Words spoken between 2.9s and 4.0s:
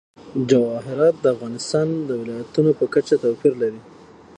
کچه توپیر لري.